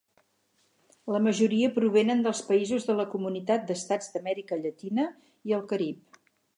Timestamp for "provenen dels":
1.75-2.41